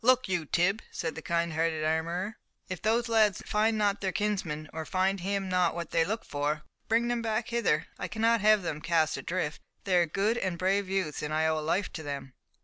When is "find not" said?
3.45-4.01